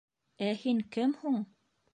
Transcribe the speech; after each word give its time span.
—Ә 0.47 0.47
һин 0.63 0.81
кем 0.97 1.15
һуң? 1.21 1.39